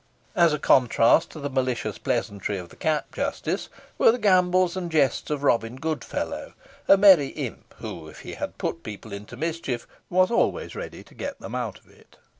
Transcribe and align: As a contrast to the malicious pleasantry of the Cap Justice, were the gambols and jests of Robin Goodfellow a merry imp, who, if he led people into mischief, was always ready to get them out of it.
As 0.35 0.51
a 0.51 0.57
contrast 0.57 1.29
to 1.29 1.39
the 1.39 1.47
malicious 1.47 1.99
pleasantry 1.99 2.57
of 2.57 2.69
the 2.69 2.75
Cap 2.75 3.13
Justice, 3.13 3.69
were 3.99 4.11
the 4.11 4.17
gambols 4.17 4.75
and 4.75 4.91
jests 4.91 5.29
of 5.29 5.43
Robin 5.43 5.75
Goodfellow 5.75 6.53
a 6.87 6.97
merry 6.97 7.27
imp, 7.27 7.75
who, 7.77 8.07
if 8.07 8.21
he 8.21 8.35
led 8.35 8.55
people 8.81 9.13
into 9.13 9.37
mischief, 9.37 9.85
was 10.09 10.31
always 10.31 10.73
ready 10.75 11.03
to 11.03 11.13
get 11.13 11.39
them 11.39 11.53
out 11.53 11.77
of 11.77 11.87
it. 11.87 12.17